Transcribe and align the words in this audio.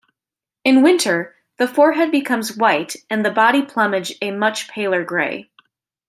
In 0.63 0.81
winter, 0.81 1.35
the 1.59 1.67
forehead 1.67 2.09
becomes 2.09 2.57
white 2.57 2.95
and 3.07 3.23
the 3.23 3.29
body 3.29 3.61
plumage 3.61 4.15
a 4.19 4.31
much 4.31 4.67
paler 4.67 5.03
grey. 5.05 5.51